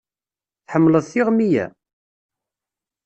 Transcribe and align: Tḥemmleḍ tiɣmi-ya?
Tḥemmleḍ 0.65 1.05
tiɣmi-ya? 1.11 1.65